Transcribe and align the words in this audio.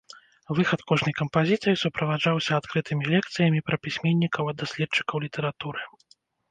Выхад 0.59 0.79
кожнай 0.91 1.15
кампазіцыі 1.19 1.79
суправаджаўся 1.83 2.51
адкрытымі 2.63 3.03
лекцыямі 3.15 3.59
пра 3.71 3.75
пісьменнікаў 3.85 4.43
ад 4.55 4.63
даследчыкаў 4.65 5.17
літаратуры. 5.29 5.81